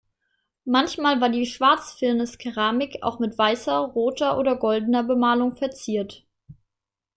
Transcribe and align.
Manchmal 0.65 1.21
war 1.21 1.29
die 1.29 1.45
Schwarzfirnis-Keramik 1.45 3.03
auch 3.03 3.19
mit 3.19 3.37
weißer, 3.37 3.77
roter 3.81 4.39
oder 4.39 4.55
goldener 4.55 5.03
Bemalung 5.03 5.53
verziert. 5.55 6.25